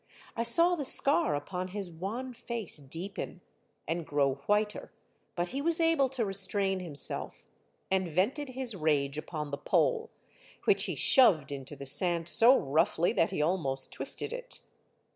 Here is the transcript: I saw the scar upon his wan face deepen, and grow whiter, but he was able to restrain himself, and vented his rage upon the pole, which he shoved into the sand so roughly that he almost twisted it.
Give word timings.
I 0.35 0.41
saw 0.41 0.73
the 0.75 0.83
scar 0.83 1.35
upon 1.35 1.67
his 1.67 1.91
wan 1.91 2.33
face 2.33 2.77
deepen, 2.77 3.41
and 3.87 4.03
grow 4.03 4.33
whiter, 4.47 4.91
but 5.35 5.49
he 5.49 5.61
was 5.61 5.79
able 5.79 6.09
to 6.09 6.25
restrain 6.25 6.79
himself, 6.79 7.43
and 7.91 8.07
vented 8.09 8.49
his 8.49 8.75
rage 8.75 9.19
upon 9.19 9.51
the 9.51 9.59
pole, 9.59 10.09
which 10.65 10.85
he 10.85 10.95
shoved 10.95 11.51
into 11.51 11.75
the 11.75 11.85
sand 11.85 12.27
so 12.27 12.57
roughly 12.57 13.13
that 13.13 13.29
he 13.29 13.43
almost 13.43 13.91
twisted 13.93 14.33
it. 14.33 14.61